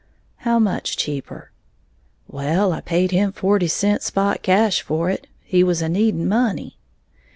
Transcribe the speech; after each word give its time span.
"How 0.37 0.57
much 0.57 0.97
cheaper?" 0.97 1.51
"Well, 2.27 2.73
I 2.73 2.81
paid 2.81 3.11
him 3.11 3.31
forty 3.31 3.67
cents 3.67 4.05
spot 4.07 4.41
cash 4.41 4.81
for 4.81 5.11
it, 5.11 5.27
he 5.43 5.63
was 5.63 5.83
a 5.83 5.89
needing 5.89 6.27
money." 6.27 6.79